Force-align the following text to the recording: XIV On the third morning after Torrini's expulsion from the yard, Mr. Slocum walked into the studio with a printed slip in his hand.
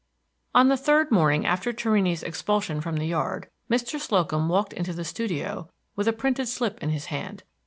XIV 0.01 0.49
On 0.61 0.67
the 0.69 0.77
third 0.77 1.11
morning 1.11 1.45
after 1.45 1.71
Torrini's 1.71 2.23
expulsion 2.23 2.81
from 2.81 2.95
the 2.97 3.05
yard, 3.05 3.49
Mr. 3.69 3.99
Slocum 3.99 4.49
walked 4.49 4.73
into 4.73 4.93
the 4.93 5.05
studio 5.05 5.69
with 5.95 6.07
a 6.07 6.11
printed 6.13 6.47
slip 6.47 6.81
in 6.81 6.89
his 6.89 7.05
hand. 7.13 7.43